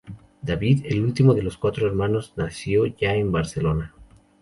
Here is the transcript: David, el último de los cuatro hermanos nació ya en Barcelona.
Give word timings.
David, 0.41 0.87
el 0.87 1.03
último 1.03 1.35
de 1.35 1.43
los 1.43 1.57
cuatro 1.59 1.85
hermanos 1.85 2.33
nació 2.35 2.87
ya 2.87 3.13
en 3.13 3.31
Barcelona. 3.31 3.93